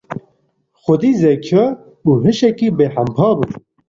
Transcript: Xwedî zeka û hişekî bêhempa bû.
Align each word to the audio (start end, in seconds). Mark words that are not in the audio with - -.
Xwedî 0.81 1.11
zeka 1.21 1.65
û 2.07 2.09
hişekî 2.23 2.69
bêhempa 2.77 3.29
bû. 3.37 3.45